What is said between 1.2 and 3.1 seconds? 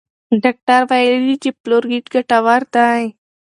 دي چې فلورایډ ګټور دی.